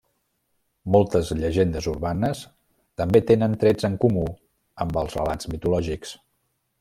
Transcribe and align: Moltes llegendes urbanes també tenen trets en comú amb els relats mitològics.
Moltes 0.95 1.27
llegendes 1.41 1.89
urbanes 1.91 2.41
també 3.03 3.21
tenen 3.33 3.53
trets 3.65 3.89
en 3.93 3.99
comú 4.07 4.25
amb 4.87 4.99
els 5.03 5.19
relats 5.23 5.51
mitològics. 5.55 6.17